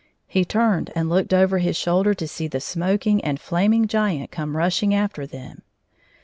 He 0.25 0.45
turned 0.45 0.89
and 0.95 1.09
looked 1.09 1.31
over 1.31 1.59
his 1.59 1.77
shoulder 1.77 2.15
to 2.15 2.27
see 2.27 2.47
the 2.47 2.59
smoking 2.59 3.23
and 3.23 3.39
flaming 3.39 3.85
giant 3.85 4.31
coming 4.31 4.55
rushing 4.57 4.95
after 4.95 5.27
them. 5.27 5.61